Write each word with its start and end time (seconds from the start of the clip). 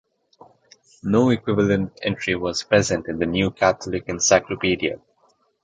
No 1.03 1.29
equivalent 1.29 1.91
entry 2.01 2.33
was 2.33 2.63
present 2.63 3.07
in 3.07 3.19
the 3.19 3.27
"New 3.27 3.51
Catholic 3.51 4.05
Encyclopedia". 4.07 4.99